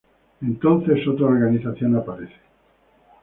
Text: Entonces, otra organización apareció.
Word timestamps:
Entonces, 0.41 1.07
otra 1.07 1.27
organización 1.27 1.95
apareció. 1.95 2.39